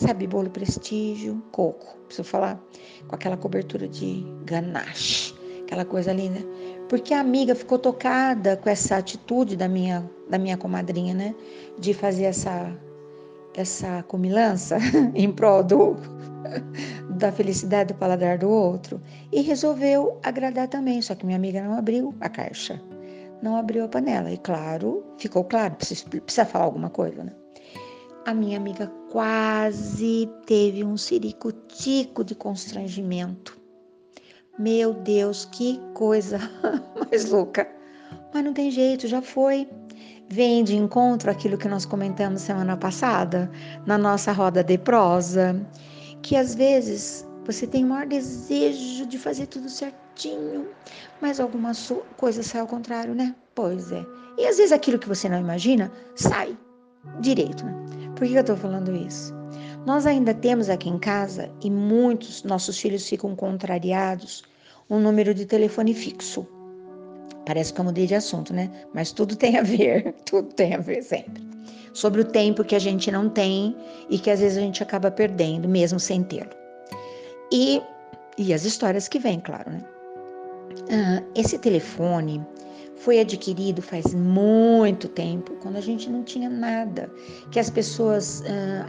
Sabe, 0.00 0.26
bolo 0.26 0.48
prestígio, 0.48 1.42
coco, 1.52 1.96
preciso 2.06 2.26
falar, 2.26 2.58
com 3.06 3.14
aquela 3.14 3.36
cobertura 3.36 3.86
de 3.86 4.24
ganache, 4.44 5.34
aquela 5.62 5.84
coisa 5.84 6.12
linda. 6.12 6.40
Porque 6.88 7.12
a 7.12 7.20
amiga 7.20 7.54
ficou 7.54 7.78
tocada 7.78 8.56
com 8.56 8.68
essa 8.68 8.96
atitude 8.96 9.56
da 9.56 9.68
minha, 9.68 10.08
da 10.28 10.38
minha 10.38 10.56
comadrinha, 10.56 11.14
né? 11.14 11.34
De 11.78 11.92
fazer 11.92 12.24
essa, 12.24 12.74
essa 13.54 14.02
comilança 14.04 14.78
em 15.14 15.30
prol 15.30 15.62
do, 15.62 15.96
da 17.10 17.30
felicidade 17.30 17.92
do 17.92 17.98
paladar 17.98 18.38
do 18.38 18.48
outro. 18.48 19.00
E 19.30 19.42
resolveu 19.42 20.18
agradar 20.24 20.66
também, 20.66 21.00
só 21.02 21.14
que 21.14 21.26
minha 21.26 21.36
amiga 21.36 21.62
não 21.62 21.76
abriu 21.76 22.14
a 22.20 22.28
caixa. 22.28 22.80
Não 23.42 23.54
abriu 23.54 23.84
a 23.84 23.88
panela. 23.88 24.32
E 24.32 24.38
claro, 24.38 25.04
ficou 25.18 25.44
claro, 25.44 25.74
precisa, 25.76 26.04
precisa 26.08 26.44
falar 26.44 26.64
alguma 26.64 26.90
coisa, 26.90 27.22
né? 27.22 27.32
A 28.26 28.34
minha 28.34 28.58
amiga 28.58 28.92
quase 29.10 30.30
teve 30.46 30.84
um 30.84 30.96
ciricutico 30.96 32.22
de 32.22 32.34
constrangimento. 32.34 33.58
Meu 34.58 34.94
Deus, 34.94 35.46
que 35.46 35.80
coisa 35.94 36.38
mais 37.10 37.28
louca. 37.28 37.68
Mas 38.32 38.44
não 38.44 38.52
tem 38.52 38.70
jeito, 38.70 39.08
já 39.08 39.20
foi. 39.20 39.68
Vem 40.28 40.62
de 40.62 40.76
encontro 40.76 41.28
aquilo 41.28 41.58
que 41.58 41.66
nós 41.66 41.84
comentamos 41.84 42.42
semana 42.42 42.76
passada, 42.76 43.50
na 43.84 43.98
nossa 43.98 44.30
roda 44.30 44.62
de 44.62 44.78
prosa, 44.78 45.60
que 46.22 46.36
às 46.36 46.54
vezes 46.54 47.26
você 47.44 47.66
tem 47.66 47.84
o 47.84 47.88
maior 47.88 48.06
desejo 48.06 49.06
de 49.06 49.18
fazer 49.18 49.46
tudo 49.46 49.68
certinho, 49.68 50.68
mas 51.20 51.40
alguma 51.40 51.72
coisa 52.16 52.44
sai 52.44 52.60
ao 52.60 52.66
contrário, 52.68 53.12
né? 53.12 53.34
Pois 53.56 53.90
é. 53.90 54.06
E 54.38 54.46
às 54.46 54.58
vezes 54.58 54.70
aquilo 54.70 55.00
que 55.00 55.08
você 55.08 55.28
não 55.28 55.40
imagina 55.40 55.90
sai 56.14 56.56
direito, 57.18 57.64
né? 57.64 57.74
Por 58.20 58.28
que 58.28 58.34
eu 58.34 58.44
tô 58.44 58.54
falando 58.54 58.94
isso? 58.94 59.34
Nós 59.86 60.04
ainda 60.04 60.34
temos 60.34 60.68
aqui 60.68 60.90
em 60.90 60.98
casa, 60.98 61.50
e 61.64 61.70
muitos 61.70 62.42
nossos 62.42 62.78
filhos 62.78 63.08
ficam 63.08 63.34
contrariados, 63.34 64.42
um 64.90 65.00
número 65.00 65.32
de 65.32 65.46
telefone 65.46 65.94
fixo. 65.94 66.46
Parece 67.46 67.72
que 67.72 67.80
eu 67.80 67.84
mudei 67.86 68.06
de 68.06 68.14
assunto, 68.14 68.52
né? 68.52 68.70
Mas 68.92 69.10
tudo 69.10 69.34
tem 69.34 69.56
a 69.56 69.62
ver, 69.62 70.14
tudo 70.28 70.52
tem 70.52 70.74
a 70.74 70.78
ver 70.80 71.02
sempre. 71.02 71.42
Sobre 71.94 72.20
o 72.20 72.24
tempo 72.26 72.62
que 72.62 72.74
a 72.76 72.78
gente 72.78 73.10
não 73.10 73.30
tem 73.30 73.74
e 74.10 74.18
que 74.18 74.30
às 74.30 74.40
vezes 74.40 74.58
a 74.58 74.60
gente 74.60 74.82
acaba 74.82 75.10
perdendo, 75.10 75.66
mesmo 75.66 75.98
sem 75.98 76.22
tê-lo. 76.22 76.50
E, 77.50 77.80
e 78.36 78.52
as 78.52 78.66
histórias 78.66 79.08
que 79.08 79.18
vêm, 79.18 79.40
claro, 79.40 79.70
né? 79.70 79.82
Ah, 80.92 81.22
esse 81.34 81.58
telefone 81.58 82.46
foi 83.00 83.18
adquirido 83.18 83.80
faz 83.80 84.12
muito 84.12 85.08
tempo, 85.08 85.54
quando 85.62 85.76
a 85.76 85.80
gente 85.80 86.10
não 86.10 86.22
tinha 86.22 86.50
nada, 86.50 87.10
que 87.50 87.58
as 87.58 87.70
pessoas 87.70 88.42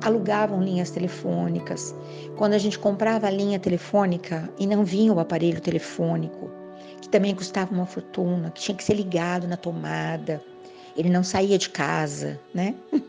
alugavam 0.03 0.61
linhas 0.61 0.91
telefônicas, 0.91 1.95
quando 2.35 2.53
a 2.53 2.57
gente 2.57 2.77
comprava 2.77 3.27
a 3.27 3.31
linha 3.31 3.57
telefônica 3.57 4.49
e 4.59 4.67
não 4.67 4.83
vinha 4.83 5.13
o 5.13 5.19
aparelho 5.19 5.61
telefônico, 5.61 6.51
que 6.99 7.07
também 7.07 7.33
custava 7.33 7.73
uma 7.73 7.85
fortuna, 7.85 8.51
que 8.51 8.61
tinha 8.61 8.75
que 8.75 8.83
ser 8.83 8.95
ligado 8.95 9.47
na 9.47 9.55
tomada, 9.55 10.43
ele 10.97 11.09
não 11.09 11.23
saía 11.23 11.57
de 11.57 11.69
casa, 11.69 12.37
né? 12.53 12.75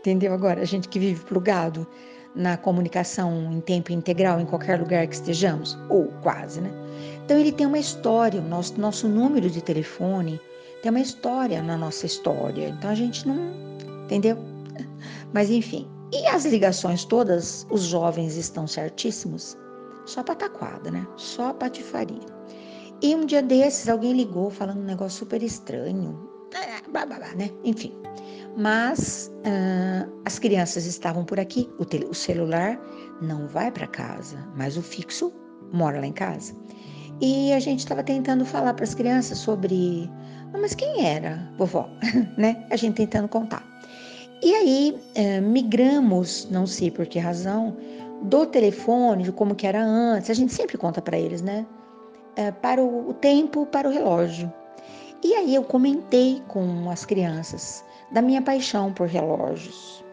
Entendeu 0.00 0.32
agora? 0.32 0.60
A 0.60 0.64
gente 0.64 0.88
que 0.88 0.98
vive 0.98 1.24
plugado 1.24 1.86
na 2.34 2.56
comunicação 2.56 3.52
em 3.52 3.60
tempo 3.60 3.92
integral 3.92 4.40
em 4.40 4.46
qualquer 4.46 4.80
lugar 4.80 5.06
que 5.06 5.14
estejamos, 5.14 5.78
ou 5.88 6.06
quase, 6.20 6.60
né? 6.60 6.81
Então 7.24 7.38
ele 7.38 7.52
tem 7.52 7.66
uma 7.66 7.78
história, 7.78 8.40
o 8.40 8.44
nosso, 8.44 8.80
nosso 8.80 9.08
número 9.08 9.48
de 9.48 9.62
telefone 9.62 10.40
tem 10.82 10.90
uma 10.90 11.00
história 11.00 11.62
na 11.62 11.76
nossa 11.76 12.06
história. 12.06 12.68
Então 12.68 12.90
a 12.90 12.94
gente 12.94 13.26
não. 13.26 13.52
Entendeu? 14.04 14.36
Mas 15.32 15.50
enfim. 15.50 15.88
E 16.12 16.26
as 16.26 16.44
ligações 16.44 17.04
todas, 17.04 17.66
os 17.70 17.82
jovens 17.82 18.36
estão 18.36 18.66
certíssimos? 18.66 19.56
Só 20.04 20.22
pataquada, 20.22 20.90
né? 20.90 21.06
Só 21.16 21.54
patifaria. 21.54 22.26
E 23.00 23.14
um 23.14 23.24
dia 23.24 23.42
desses 23.42 23.88
alguém 23.88 24.12
ligou 24.12 24.50
falando 24.50 24.80
um 24.80 24.84
negócio 24.84 25.20
super 25.20 25.42
estranho. 25.42 26.28
Blá, 26.90 27.06
blá, 27.06 27.18
blá, 27.18 27.34
né? 27.34 27.50
Enfim. 27.64 27.96
Mas 28.56 29.32
uh, 29.38 30.12
as 30.24 30.38
crianças 30.38 30.84
estavam 30.84 31.24
por 31.24 31.40
aqui, 31.40 31.70
o, 31.78 32.10
o 32.10 32.14
celular 32.14 32.78
não 33.22 33.46
vai 33.48 33.70
para 33.70 33.86
casa, 33.86 34.36
mas 34.54 34.76
o 34.76 34.82
fixo 34.82 35.32
mora 35.72 36.00
lá 36.00 36.06
em 36.06 36.12
casa. 36.12 36.54
E 37.24 37.52
a 37.52 37.60
gente 37.60 37.78
estava 37.78 38.02
tentando 38.02 38.44
falar 38.44 38.74
para 38.74 38.82
as 38.82 38.94
crianças 38.94 39.38
sobre, 39.38 40.10
ah, 40.52 40.58
mas 40.60 40.74
quem 40.74 41.06
era 41.06 41.48
vovó, 41.56 41.88
né? 42.36 42.66
A 42.68 42.74
gente 42.74 42.96
tentando 42.96 43.28
contar. 43.28 43.64
E 44.42 44.52
aí 44.52 45.00
uh, 45.16 45.40
migramos, 45.40 46.48
não 46.50 46.66
sei 46.66 46.90
por 46.90 47.06
que 47.06 47.20
razão, 47.20 47.76
do 48.22 48.44
telefone, 48.44 49.22
de 49.22 49.30
como 49.30 49.54
que 49.54 49.68
era 49.68 49.80
antes. 49.80 50.30
A 50.30 50.34
gente 50.34 50.52
sempre 50.52 50.76
conta 50.76 51.00
para 51.00 51.16
eles, 51.16 51.40
né? 51.40 51.64
Uh, 52.36 52.52
para 52.60 52.82
o, 52.82 53.10
o 53.10 53.14
tempo, 53.14 53.66
para 53.66 53.88
o 53.88 53.92
relógio. 53.92 54.52
E 55.22 55.32
aí 55.34 55.54
eu 55.54 55.62
comentei 55.62 56.42
com 56.48 56.90
as 56.90 57.04
crianças 57.04 57.84
da 58.10 58.20
minha 58.20 58.42
paixão 58.42 58.92
por 58.92 59.06
relógios. 59.06 60.04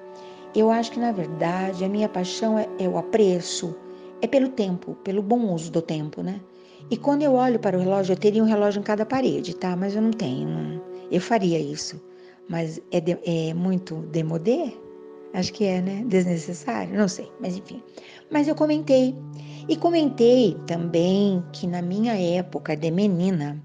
Eu 0.54 0.70
acho 0.70 0.92
que, 0.92 1.00
na 1.00 1.12
verdade, 1.12 1.84
a 1.84 1.90
minha 1.90 2.08
paixão 2.08 2.60
é, 2.60 2.68
é 2.78 2.88
o 2.88 3.00
apreço, 3.00 3.76
é 4.22 4.28
pelo 4.28 4.50
tempo, 4.50 4.94
pelo 5.04 5.24
bom 5.24 5.52
uso 5.52 5.72
do 5.72 5.82
tempo, 5.82 6.22
né? 6.22 6.40
E 6.92 6.98
quando 6.98 7.22
eu 7.22 7.34
olho 7.34 7.60
para 7.60 7.78
o 7.78 7.80
relógio, 7.80 8.14
eu 8.14 8.18
teria 8.18 8.44
um 8.44 8.48
relógio 8.48 8.80
em 8.80 8.84
cada 8.84 9.06
parede, 9.06 9.56
tá? 9.56 9.76
Mas 9.76 9.96
eu 9.96 10.02
não 10.02 10.12
tenho. 10.12 10.48
Não. 10.48 10.82
Eu 11.12 11.22
faria 11.22 11.60
isso. 11.60 12.02
Mas 12.48 12.82
é, 12.92 13.00
de, 13.00 13.18
é 13.26 13.54
muito 13.54 13.96
demodé? 14.12 14.74
Acho 15.34 15.54
que 15.54 15.66
é, 15.66 15.82
né? 15.82 16.04
Desnecessário? 16.08 16.98
Não 16.98 17.08
sei, 17.08 17.32
mas 17.40 17.56
enfim. 17.56 17.84
Mas 18.32 18.48
eu 18.48 18.56
comentei. 18.56 19.16
E 19.68 19.76
comentei 19.76 20.58
também 20.66 21.44
que 21.54 21.68
na 21.68 21.82
minha 21.82 22.20
época 22.20 22.76
de 22.76 22.90
menina, 22.90 23.64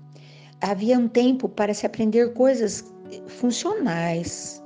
havia 0.60 0.98
um 0.98 1.08
tempo 1.08 1.48
para 1.48 1.72
se 1.72 1.86
aprender 1.86 2.34
coisas 2.34 2.92
funcionais, 3.26 4.62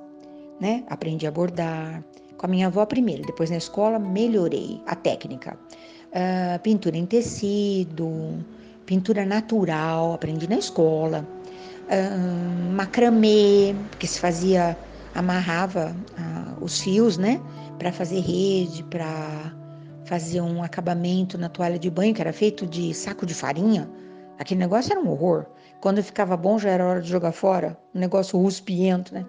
né? 0.61 0.83
Aprendi 0.89 1.29
a 1.29 1.31
bordar 1.31 2.05
com 2.37 2.47
a 2.47 2.49
minha 2.49 2.67
avó 2.67 2.85
primeiro, 2.87 3.23
depois 3.23 3.51
na 3.51 3.57
escola 3.57 3.99
melhorei 3.99 4.81
a 4.87 4.97
técnica. 4.97 5.59
Uh, 6.09 6.59
pintura 6.61 6.97
em 6.97 7.05
tecido, 7.05 8.45
pintura 8.87 9.27
natural, 9.27 10.15
aprendi 10.15 10.49
na 10.49 10.57
escola. 10.59 11.27
Uh, 11.85 12.73
macramê, 12.73 13.75
que 13.99 14.07
se 14.07 14.19
fazia, 14.19 14.79
amarrava 15.15 15.95
uh, 16.19 16.65
os 16.65 16.81
fios, 16.81 17.19
né? 17.19 17.41
Para 17.79 17.93
fazer 17.93 18.21
rede, 18.21 18.83
para 18.85 19.55
fazer 20.05 20.41
um 20.41 20.63
acabamento 20.63 21.37
na 21.37 21.49
toalha 21.51 21.79
de 21.79 21.91
banho, 21.91 22.15
que 22.15 22.21
era 22.21 22.33
feito 22.33 22.67
de 22.67 22.95
saco 22.95 23.27
de 23.27 23.35
farinha. 23.35 23.89
Aquele 24.39 24.61
negócio 24.61 24.93
era 24.93 25.01
um 25.01 25.11
horror. 25.11 25.47
Quando 25.81 26.03
ficava 26.03 26.37
bom, 26.37 26.59
já 26.59 26.71
era 26.71 26.87
hora 26.87 27.03
de 27.03 27.09
jogar 27.09 27.33
fora, 27.33 27.79
um 27.95 28.01
negócio 28.01 28.39
ruspiento, 28.39 29.13
né? 29.13 29.27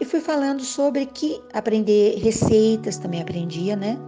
E 0.00 0.04
fui 0.04 0.20
falando 0.20 0.62
sobre 0.62 1.06
que 1.06 1.40
aprender 1.52 2.18
receitas 2.18 2.96
também 2.96 3.20
aprendia, 3.20 3.76
né? 3.76 3.98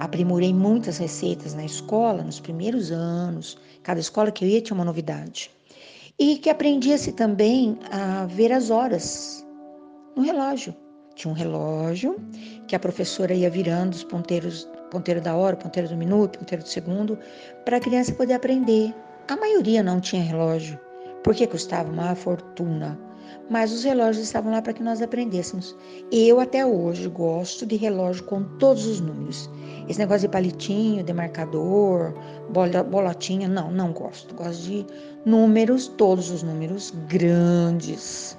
Aprimorei 0.00 0.54
muitas 0.54 0.96
receitas 0.96 1.52
na 1.52 1.62
escola, 1.62 2.22
nos 2.22 2.40
primeiros 2.40 2.90
anos. 2.90 3.58
Cada 3.82 4.00
escola 4.00 4.32
que 4.32 4.42
eu 4.42 4.48
ia 4.48 4.62
tinha 4.62 4.74
uma 4.74 4.84
novidade. 4.84 5.50
E 6.18 6.38
que 6.38 6.48
aprendia-se 6.48 7.12
também 7.12 7.78
a 7.92 8.24
ver 8.24 8.50
as 8.50 8.70
horas 8.70 9.46
no 10.16 10.22
relógio. 10.22 10.74
Tinha 11.14 11.30
um 11.30 11.36
relógio 11.36 12.16
que 12.66 12.74
a 12.74 12.78
professora 12.78 13.34
ia 13.34 13.50
virando 13.50 13.92
os 13.92 14.02
ponteiros, 14.02 14.66
ponteiro 14.90 15.20
da 15.20 15.36
hora, 15.36 15.54
ponteiro 15.54 15.90
do 15.90 15.96
minuto, 15.98 16.38
ponteiro 16.38 16.64
do 16.64 16.68
segundo, 16.70 17.18
para 17.66 17.76
a 17.76 17.80
criança 17.80 18.14
poder 18.14 18.32
aprender. 18.32 18.94
A 19.28 19.36
maioria 19.36 19.82
não 19.82 20.00
tinha 20.00 20.22
relógio 20.22 20.80
porque 21.22 21.46
custava 21.46 21.92
uma 21.92 22.14
fortuna. 22.14 22.98
Mas 23.50 23.72
os 23.72 23.84
relógios 23.84 24.24
estavam 24.24 24.50
lá 24.50 24.62
para 24.62 24.72
que 24.72 24.82
nós 24.82 25.02
aprendêssemos. 25.02 25.76
Eu 26.10 26.40
até 26.40 26.64
hoje 26.64 27.06
gosto 27.08 27.66
de 27.66 27.76
relógio 27.76 28.24
com 28.24 28.42
todos 28.58 28.86
os 28.86 29.00
números. 29.00 29.50
Esse 29.90 29.98
negócio 29.98 30.22
de 30.22 30.28
palitinho, 30.28 31.02
demarcador, 31.04 32.14
bolotinha, 32.88 33.48
não, 33.48 33.70
não 33.70 33.92
gosto. 33.92 34.34
Gosto 34.34 34.62
de 34.62 34.86
números, 35.26 35.88
todos 35.88 36.30
os 36.30 36.42
números 36.42 36.94
grandes. 37.08 38.38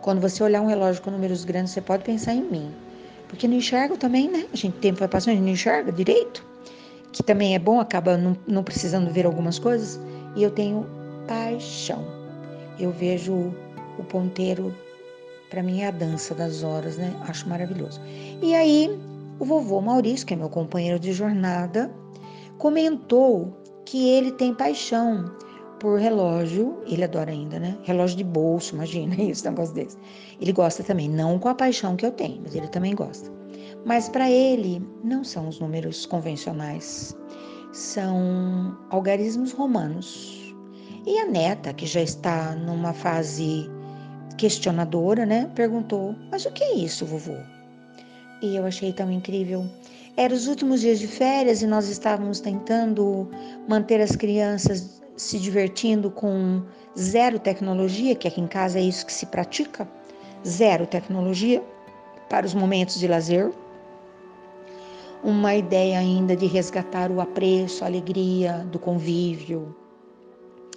Quando 0.00 0.20
você 0.20 0.42
olhar 0.42 0.62
um 0.62 0.66
relógio 0.66 1.02
com 1.02 1.10
números 1.10 1.44
grandes, 1.44 1.72
você 1.72 1.80
pode 1.80 2.02
pensar 2.02 2.34
em 2.34 2.42
mim. 2.42 2.74
Porque 3.28 3.46
não 3.46 3.56
enxergo 3.56 3.96
também, 3.96 4.30
né? 4.30 4.46
A 4.52 4.56
gente 4.56 4.78
tempo 4.78 4.98
vai 4.98 5.08
passando, 5.08 5.32
a 5.32 5.34
gente 5.34 5.44
não 5.44 5.52
enxerga 5.52 5.92
direito. 5.92 6.44
Que 7.12 7.22
também 7.22 7.54
é 7.54 7.58
bom, 7.58 7.78
acaba 7.78 8.16
não, 8.16 8.36
não 8.46 8.64
precisando 8.64 9.10
ver 9.10 9.26
algumas 9.26 9.58
coisas. 9.58 10.00
E 10.34 10.42
eu 10.42 10.50
tenho 10.50 10.86
paixão 11.26 12.16
eu 12.78 12.90
vejo 12.90 13.54
o 13.98 14.04
ponteiro, 14.04 14.74
para 15.48 15.62
mim 15.62 15.80
é 15.80 15.88
a 15.88 15.90
dança 15.90 16.34
das 16.34 16.62
horas, 16.62 16.96
né? 16.96 17.14
Acho 17.26 17.48
maravilhoso. 17.48 18.00
E 18.42 18.54
aí, 18.54 18.98
o 19.38 19.44
vovô 19.44 19.80
Maurício, 19.80 20.26
que 20.26 20.34
é 20.34 20.36
meu 20.36 20.48
companheiro 20.48 20.98
de 20.98 21.12
jornada, 21.12 21.92
comentou 22.58 23.56
que 23.84 24.08
ele 24.08 24.32
tem 24.32 24.54
paixão 24.54 25.24
por 25.78 25.98
relógio, 25.98 26.78
ele 26.86 27.04
adora 27.04 27.30
ainda, 27.30 27.58
né? 27.58 27.76
Relógio 27.82 28.16
de 28.16 28.24
bolso, 28.24 28.74
imagina 28.74 29.14
isso, 29.20 29.46
um 29.46 29.50
negócio 29.50 29.74
desse. 29.74 29.96
Ele 30.40 30.52
gosta 30.52 30.82
também, 30.82 31.08
não 31.08 31.38
com 31.38 31.48
a 31.48 31.54
paixão 31.54 31.96
que 31.96 32.06
eu 32.06 32.12
tenho, 32.12 32.40
mas 32.42 32.54
ele 32.54 32.68
também 32.68 32.94
gosta. 32.94 33.30
Mas 33.84 34.08
para 34.08 34.30
ele, 34.30 34.82
não 35.04 35.22
são 35.22 35.48
os 35.48 35.60
números 35.60 36.06
convencionais, 36.06 37.16
são 37.72 38.76
algarismos 38.90 39.52
romanos. 39.52 40.54
E 41.06 41.18
a 41.18 41.26
neta, 41.26 41.72
que 41.72 41.86
já 41.86 42.00
está 42.00 42.56
numa 42.56 42.92
fase 42.92 43.70
questionadora, 44.36 45.24
né, 45.24 45.50
perguntou: 45.54 46.16
Mas 46.32 46.44
o 46.46 46.50
que 46.50 46.64
é 46.64 46.74
isso, 46.74 47.06
vovô? 47.06 47.36
E 48.42 48.56
eu 48.56 48.66
achei 48.66 48.92
tão 48.92 49.10
incrível. 49.10 49.66
Eram 50.16 50.34
os 50.34 50.46
últimos 50.46 50.80
dias 50.80 50.98
de 50.98 51.06
férias 51.06 51.62
e 51.62 51.66
nós 51.66 51.88
estávamos 51.88 52.40
tentando 52.40 53.28
manter 53.68 54.00
as 54.00 54.16
crianças 54.16 55.02
se 55.16 55.38
divertindo 55.38 56.10
com 56.10 56.62
zero 56.98 57.38
tecnologia, 57.38 58.14
que 58.14 58.28
aqui 58.28 58.40
em 58.40 58.46
casa 58.46 58.78
é 58.78 58.82
isso 58.82 59.04
que 59.06 59.12
se 59.12 59.26
pratica, 59.26 59.88
zero 60.46 60.86
tecnologia 60.86 61.62
para 62.28 62.46
os 62.46 62.54
momentos 62.54 62.98
de 62.98 63.06
lazer. 63.06 63.50
Uma 65.22 65.54
ideia 65.54 65.98
ainda 65.98 66.36
de 66.36 66.46
resgatar 66.46 67.10
o 67.10 67.20
apreço, 67.20 67.84
a 67.84 67.86
alegria 67.86 68.66
do 68.70 68.78
convívio, 68.78 69.74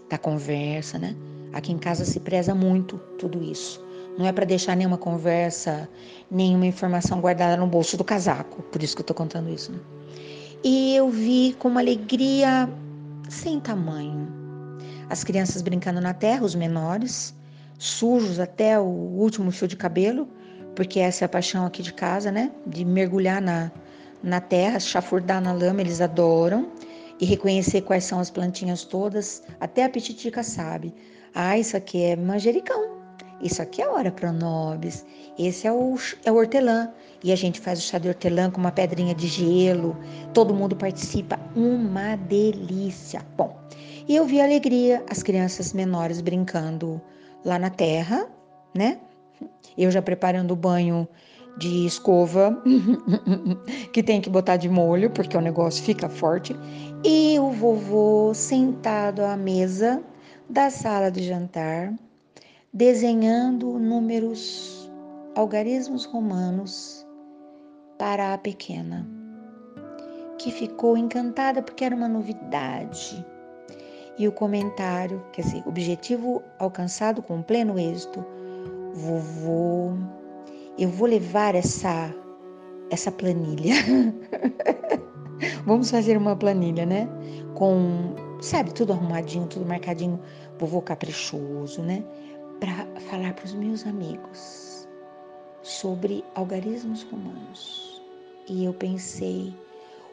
da 0.10 0.18
conversa, 0.18 0.98
né? 0.98 1.16
Aqui 1.54 1.72
em 1.72 1.78
casa 1.78 2.06
se 2.06 2.20
preza 2.20 2.56
muito 2.56 2.98
tudo 3.18 3.44
isso. 3.44 3.84
Não 4.20 4.26
é 4.26 4.34
para 4.34 4.44
deixar 4.44 4.76
nenhuma 4.76 4.98
conversa, 4.98 5.88
nenhuma 6.30 6.66
informação 6.66 7.22
guardada 7.22 7.56
no 7.56 7.66
bolso 7.66 7.96
do 7.96 8.04
casaco. 8.04 8.62
Por 8.64 8.84
isso 8.84 8.94
que 8.94 9.02
eu 9.02 9.06
tô 9.06 9.14
contando 9.14 9.50
isso, 9.50 9.72
né? 9.72 9.80
E 10.62 10.94
eu 10.94 11.10
vi 11.10 11.56
com 11.58 11.70
uma 11.70 11.80
alegria 11.80 12.70
sem 13.30 13.62
tamanho. 13.62 14.28
As 15.10 15.24
crianças 15.24 15.62
brincando 15.62 16.02
na 16.02 16.14
terra, 16.14 16.44
os 16.44 16.54
menores, 16.54 17.34
sujos 17.78 18.42
até 18.42 18.78
o 18.78 18.84
último 18.84 19.52
fio 19.52 19.70
de 19.70 19.78
cabelo, 19.78 20.28
porque 20.76 21.00
essa 21.00 21.24
é 21.24 21.26
a 21.26 21.30
paixão 21.30 21.66
aqui 21.66 21.82
de 21.82 21.94
casa, 21.94 22.30
né? 22.30 22.52
De 22.68 22.84
mergulhar 22.84 23.42
na, 23.42 23.72
na 24.22 24.42
terra, 24.42 24.82
chafurdar 24.82 25.42
na 25.42 25.54
lama, 25.54 25.80
eles 25.80 26.02
adoram. 26.02 26.70
E 27.22 27.26
reconhecer 27.26 27.84
quais 27.84 28.04
são 28.04 28.20
as 28.20 28.30
plantinhas 28.30 28.84
todas, 28.84 29.44
até 29.62 29.86
a 29.86 29.90
pititica 29.90 30.44
sabe. 30.44 30.94
Ah, 31.34 31.58
isso 31.58 31.78
aqui 31.78 32.04
é 32.04 32.18
manjericão. 32.18 32.99
Isso 33.42 33.62
aqui 33.62 33.82
é 33.82 33.88
hora 33.88 34.12
pronobis. 34.12 35.06
Esse 35.38 35.68
é 35.68 35.72
o, 35.72 35.96
é 36.26 36.32
o 36.32 36.36
hortelã. 36.36 36.92
E 37.24 37.32
a 37.32 37.36
gente 37.36 37.60
faz 37.60 37.80
o 37.80 37.82
chá 37.82 37.98
de 37.98 38.08
hortelã 38.08 38.52
com 38.52 38.60
uma 38.60 38.72
pedrinha 38.72 39.16
de 39.16 39.28
gelo. 39.28 39.98
Todo 40.34 40.54
mundo 40.54 40.76
participa. 40.76 41.40
Uma 41.56 42.16
delícia. 42.16 43.22
Bom, 43.38 43.58
e 44.08 44.16
eu 44.16 44.26
vi 44.26 44.42
a 44.42 44.44
alegria, 44.44 45.04
as 45.10 45.24
crianças 45.24 45.72
menores 45.74 46.20
brincando 46.22 47.02
lá 47.46 47.60
na 47.60 47.70
terra, 47.70 48.28
né? 48.76 49.00
Eu 49.78 49.92
já 49.92 50.02
preparando 50.02 50.52
o 50.52 50.56
banho 50.56 51.08
de 51.58 51.86
escova, 51.86 52.62
que 53.94 54.02
tem 54.02 54.22
que 54.22 54.30
botar 54.30 54.58
de 54.58 54.70
molho, 54.70 55.10
porque 55.12 55.38
o 55.38 55.42
negócio 55.42 55.84
fica 55.84 56.10
forte. 56.10 56.56
E 57.04 57.38
o 57.40 57.52
vovô 57.52 58.34
sentado 58.34 59.24
à 59.24 59.38
mesa 59.38 60.02
da 60.50 60.70
sala 60.70 61.12
de 61.12 61.24
jantar, 61.24 61.94
desenhando 62.74 63.80
números, 63.80 64.90
algarismos 65.36 66.06
romanos 66.06 67.06
para 67.98 68.34
a 68.34 68.38
pequena, 68.38 69.08
que 70.38 70.52
ficou 70.52 70.98
encantada 70.98 71.62
porque 71.62 71.84
era 71.84 71.96
uma 71.96 72.08
novidade. 72.08 73.26
E 74.18 74.28
o 74.28 74.32
comentário, 74.32 75.24
quer 75.32 75.44
dizer, 75.44 75.64
objetivo 75.66 76.44
alcançado 76.60 77.22
com 77.22 77.42
pleno 77.42 77.80
êxito. 77.80 78.26
Vovô, 78.94 79.94
eu 80.78 80.90
vou 80.90 81.08
levar 81.08 81.56
essa 81.56 82.14
essa 82.90 83.12
planilha. 83.12 83.76
Vamos 85.66 85.90
fazer 85.90 86.18
uma 86.18 86.36
planilha, 86.36 86.86
né? 86.86 87.08
Com, 87.54 88.16
sabe, 88.42 88.74
tudo 88.74 88.94
arrumadinho, 88.94 89.48
tudo 89.48 89.66
marcadinho, 89.66 90.20
vovô 90.58 90.82
caprichoso, 90.82 91.82
né? 91.82 92.04
Para 92.60 92.86
falar 93.10 93.34
para 93.34 93.46
os 93.46 93.54
meus 93.54 93.86
amigos 93.86 94.88
sobre 95.62 96.24
algarismos 96.36 97.04
romanos. 97.04 98.02
E 98.48 98.66
eu 98.66 98.74
pensei, 98.74 99.54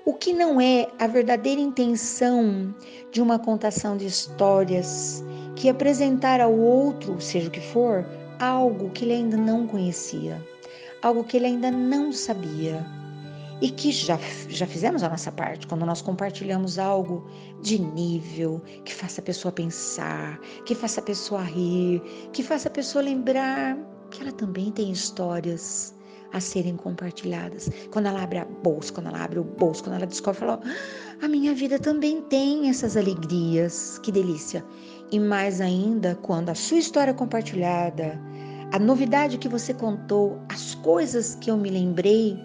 o 0.05 0.13
que 0.13 0.33
não 0.33 0.61
é 0.61 0.87
a 0.99 1.07
verdadeira 1.07 1.61
intenção 1.61 2.75
de 3.11 3.21
uma 3.21 3.39
contação 3.39 3.97
de 3.97 4.07
histórias 4.07 5.25
que 5.57 5.69
apresentar 5.69 6.41
ao 6.41 6.57
outro, 6.57 7.21
seja 7.21 7.49
o 7.49 7.51
que 7.51 7.61
for, 7.61 8.07
algo 8.39 8.91
que 8.91 9.05
ele 9.05 9.15
ainda 9.15 9.37
não 9.37 9.67
conhecia, 9.67 10.41
algo 11.03 11.25
que 11.25 11.37
ele 11.37 11.47
ainda 11.47 11.71
não 11.71 12.13
sabia 12.13 12.87
e 13.61 13.71
que 13.71 13.91
já, 13.91 14.19
já 14.49 14.67
fizemos 14.67 15.03
a 15.03 15.09
nossa 15.09 15.33
parte 15.33 15.67
quando 15.67 15.87
nós 15.87 16.03
compartilhamos 16.03 16.79
algo 16.79 17.27
de 17.63 17.79
nível, 17.79 18.61
que 18.85 18.95
faça 18.95 19.21
a 19.21 19.25
pessoa 19.25 19.53
pensar, 19.53 20.39
que 20.65 20.75
faça 20.75 21.01
a 21.01 21.03
pessoa 21.03 21.43
rir, 21.43 22.03
que 22.33 22.43
faça 22.43 22.69
a 22.69 22.71
pessoa 22.71 23.03
lembrar 23.03 23.79
que 24.11 24.23
ela 24.23 24.33
também 24.33 24.71
tem 24.71 24.91
histórias 24.91 25.95
a 26.33 26.41
serem 26.41 26.77
compartilhadas. 26.77 27.71
Quando 27.91 28.07
ela 28.07 28.23
abre 28.23 28.39
a 28.39 28.45
bolsa, 28.45 28.93
quando 28.93 29.09
ela 29.09 29.23
abre 29.25 29.39
o 29.39 29.45
bolso, 29.45 29.83
quando 29.83 29.97
ela 29.97 30.07
descobre, 30.07 30.41
fala: 30.41 30.61
ah, 30.63 31.25
a 31.25 31.29
minha 31.29 31.55
vida 31.55 31.79
também 31.79 32.21
tem 32.23 32.69
essas 32.69 32.97
alegrias, 32.97 33.99
que 33.99 34.13
delícia. 34.13 34.65
E 35.11 35.19
mais 35.19 35.61
ainda, 35.61 36.15
quando 36.17 36.51
a 36.51 36.55
sua 36.55 36.79
história 36.79 37.13
é 37.13 37.15
compartilhada, 37.15 38.21
a 38.73 38.79
novidade 38.79 39.39
que 39.39 39.49
você 39.49 39.73
contou, 39.73 40.39
as 40.49 40.75
coisas 40.75 41.37
que 41.37 41.51
eu 41.51 41.57
me 41.57 41.71
lembrei, 41.71 42.37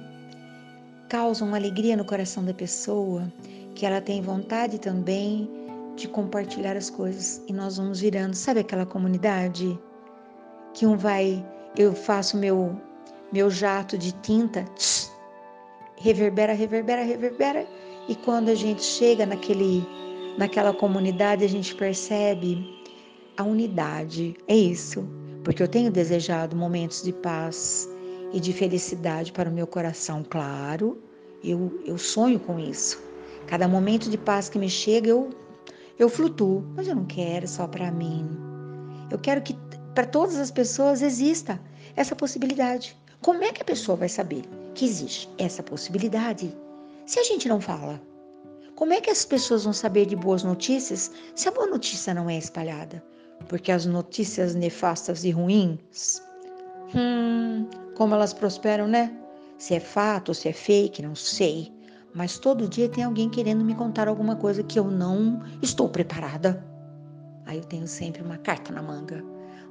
causam 1.11 1.53
alegria 1.53 1.97
no 1.97 2.05
coração 2.05 2.41
da 2.45 2.53
pessoa, 2.53 3.29
que 3.75 3.85
ela 3.85 3.99
tem 3.99 4.21
vontade 4.21 4.79
também 4.79 5.51
de 5.97 6.07
compartilhar 6.07 6.77
as 6.77 6.89
coisas 6.89 7.43
e 7.49 7.51
nós 7.51 7.75
vamos 7.75 7.99
virando, 7.99 8.33
sabe 8.33 8.61
aquela 8.61 8.85
comunidade 8.85 9.77
que 10.73 10.85
um 10.85 10.95
vai, 10.95 11.45
eu 11.77 11.93
faço 11.93 12.37
meu 12.37 12.79
meu 13.29 13.49
jato 13.49 13.97
de 13.97 14.13
tinta, 14.21 14.63
tss, 14.77 15.11
reverbera, 15.97 16.53
reverbera, 16.53 17.03
reverbera 17.03 17.67
e 18.07 18.15
quando 18.15 18.47
a 18.47 18.55
gente 18.55 18.81
chega 18.81 19.25
naquele 19.25 19.85
naquela 20.37 20.73
comunidade 20.73 21.43
a 21.43 21.49
gente 21.49 21.75
percebe 21.75 22.65
a 23.35 23.43
unidade. 23.43 24.33
É 24.47 24.55
isso, 24.55 25.05
porque 25.43 25.61
eu 25.61 25.67
tenho 25.67 25.91
desejado 25.91 26.55
momentos 26.55 27.03
de 27.03 27.11
paz, 27.11 27.85
e 28.33 28.39
de 28.39 28.53
felicidade 28.53 29.31
para 29.31 29.49
o 29.49 29.53
meu 29.53 29.67
coração, 29.67 30.23
claro. 30.27 31.01
Eu, 31.43 31.81
eu 31.85 31.97
sonho 31.97 32.39
com 32.39 32.59
isso. 32.59 33.01
Cada 33.47 33.67
momento 33.67 34.09
de 34.09 34.17
paz 34.17 34.47
que 34.47 34.59
me 34.59 34.69
chega, 34.69 35.09
eu, 35.09 35.29
eu 35.97 36.07
flutuo, 36.07 36.63
mas 36.75 36.87
eu 36.87 36.95
não 36.95 37.05
quero 37.05 37.47
só 37.47 37.67
para 37.67 37.91
mim. 37.91 38.29
Eu 39.09 39.19
quero 39.19 39.41
que 39.41 39.55
para 39.93 40.05
todas 40.05 40.37
as 40.37 40.51
pessoas 40.51 41.01
exista 41.01 41.59
essa 41.95 42.15
possibilidade. 42.15 42.95
Como 43.21 43.43
é 43.43 43.51
que 43.51 43.61
a 43.61 43.65
pessoa 43.65 43.97
vai 43.97 44.09
saber 44.09 44.43
que 44.73 44.85
existe 44.85 45.29
essa 45.37 45.61
possibilidade 45.61 46.55
se 47.05 47.19
a 47.19 47.23
gente 47.23 47.47
não 47.47 47.59
fala? 47.59 48.01
Como 48.75 48.93
é 48.93 49.01
que 49.01 49.09
as 49.09 49.25
pessoas 49.25 49.63
vão 49.63 49.73
saber 49.73 50.05
de 50.05 50.15
boas 50.15 50.43
notícias 50.43 51.11
se 51.35 51.47
a 51.47 51.51
boa 51.51 51.67
notícia 51.67 52.13
não 52.13 52.29
é 52.29 52.37
espalhada? 52.37 53.03
Porque 53.47 53.71
as 53.71 53.85
notícias 53.85 54.55
nefastas 54.55 55.23
e 55.23 55.31
ruins, 55.31 56.21
hum, 56.95 57.67
como 57.95 58.15
elas 58.15 58.33
prosperam, 58.33 58.87
né? 58.87 59.15
Se 59.57 59.75
é 59.75 59.79
fato 59.79 60.29
ou 60.29 60.35
se 60.35 60.49
é 60.49 60.53
fake, 60.53 61.01
não 61.01 61.15
sei. 61.15 61.71
Mas 62.13 62.37
todo 62.37 62.67
dia 62.67 62.89
tem 62.89 63.03
alguém 63.03 63.29
querendo 63.29 63.63
me 63.63 63.75
contar 63.75 64.07
alguma 64.07 64.35
coisa 64.35 64.63
que 64.63 64.77
eu 64.77 64.85
não 64.85 65.41
estou 65.61 65.87
preparada. 65.87 66.65
Aí 67.45 67.57
eu 67.57 67.63
tenho 67.63 67.87
sempre 67.87 68.21
uma 68.21 68.37
carta 68.37 68.73
na 68.73 68.81
manga. 68.81 69.23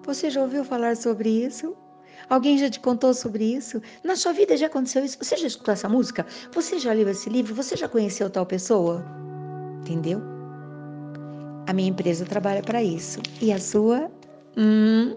Você 0.05 0.31
já 0.31 0.41
ouviu 0.43 0.65
falar 0.65 0.97
sobre 0.97 1.29
isso? 1.29 1.77
Alguém 2.29 2.59
já 2.59 2.71
te 2.71 2.81
contou 2.81 3.13
sobre 3.15 3.45
isso? 3.45 3.81
Na 4.05 4.17
sua 4.17 4.33
vida 4.33 4.57
já 4.57 4.67
aconteceu 4.67 5.05
isso? 5.05 5.19
Você 5.21 5.37
já 5.37 5.47
escutou 5.47 5.73
essa 5.73 5.89
música? 5.89 6.27
Você 6.53 6.79
já 6.79 6.93
leu 6.93 7.09
esse 7.09 7.29
livro? 7.29 7.55
Você 7.55 7.77
já 7.77 7.89
conheceu 7.89 8.31
tal 8.31 8.47
pessoa? 8.47 9.05
Entendeu? 9.81 10.21
A 11.67 11.73
minha 11.73 11.91
empresa 11.91 12.25
trabalha 12.25 12.63
para 12.63 12.83
isso. 12.83 13.21
E 13.41 13.53
a 13.53 13.59
sua? 13.59 14.11
Hum, 14.57 15.17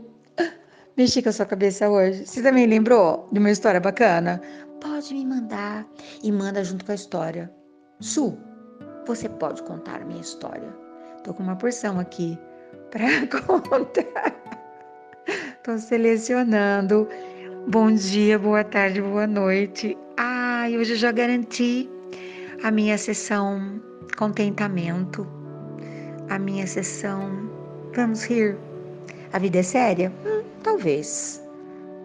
mexi 0.97 1.21
com 1.21 1.29
a 1.29 1.31
sua 1.31 1.45
cabeça 1.45 1.89
hoje. 1.89 2.25
Você 2.25 2.41
também 2.41 2.67
lembrou 2.67 3.27
de 3.31 3.39
uma 3.39 3.51
história 3.51 3.79
bacana? 3.79 4.41
Pode 4.81 5.13
me 5.13 5.25
mandar 5.25 5.85
e 6.23 6.31
manda 6.31 6.63
junto 6.63 6.85
com 6.85 6.91
a 6.91 6.95
história. 6.95 7.51
Su, 7.99 8.37
você 9.05 9.29
pode 9.29 9.63
contar 9.63 10.01
a 10.01 10.05
minha 10.05 10.21
história. 10.21 10.73
Tô 11.23 11.33
com 11.33 11.43
uma 11.43 11.55
porção 11.55 11.99
aqui 11.99 12.37
para 12.91 13.05
contar. 13.61 14.35
Tô 15.63 15.77
selecionando. 15.77 17.07
Bom 17.67 17.91
dia, 17.93 18.37
boa 18.37 18.63
tarde, 18.63 19.01
boa 19.01 19.25
noite. 19.25 19.97
Ah, 20.17 20.65
hoje 20.67 20.93
eu 20.93 20.97
já 20.97 21.11
garanti 21.11 21.89
a 22.61 22.69
minha 22.69 22.97
sessão 22.97 23.81
contentamento, 24.17 25.25
a 26.29 26.37
minha 26.37 26.67
sessão 26.67 27.49
vamos 27.95 28.23
rir. 28.25 28.57
A 29.31 29.39
vida 29.39 29.59
é 29.59 29.63
séria? 29.63 30.11
Hum, 30.25 30.32
talvez. 30.63 31.43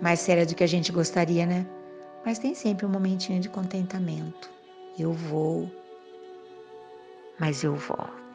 Mais 0.03 0.21
séria 0.21 0.45
do 0.45 0.55
que 0.55 0.63
a 0.63 0.69
gente 0.69 0.93
gostaria, 0.93 1.47
né? 1.47 1.67
mas 2.29 2.39
tem 2.39 2.55
sempre 2.55 2.85
um 2.85 2.91
momentinho 2.91 3.41
de 3.41 3.49
contentamento. 3.49 4.51
Eu 4.99 5.13
vou, 5.13 5.71
mas 7.39 7.65
eu 7.65 7.75
volto. 7.75 8.28